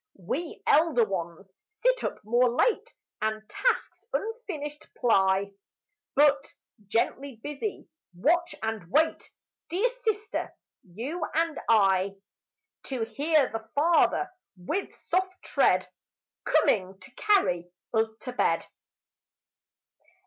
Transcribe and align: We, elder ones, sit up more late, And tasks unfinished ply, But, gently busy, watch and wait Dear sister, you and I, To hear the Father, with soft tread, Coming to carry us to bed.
We, 0.17 0.63
elder 0.65 1.05
ones, 1.05 1.53
sit 1.69 2.03
up 2.03 2.21
more 2.25 2.49
late, 2.49 2.95
And 3.21 3.47
tasks 3.47 4.03
unfinished 4.11 4.87
ply, 4.97 5.51
But, 6.15 6.55
gently 6.87 7.39
busy, 7.43 7.87
watch 8.15 8.55
and 8.63 8.89
wait 8.89 9.29
Dear 9.69 9.87
sister, 9.89 10.55
you 10.83 11.23
and 11.35 11.59
I, 11.69 12.15
To 12.85 13.03
hear 13.03 13.51
the 13.51 13.69
Father, 13.75 14.27
with 14.57 14.91
soft 14.91 15.35
tread, 15.43 15.87
Coming 16.45 16.99
to 16.99 17.11
carry 17.11 17.69
us 17.93 18.09
to 18.21 18.33
bed. 18.33 18.65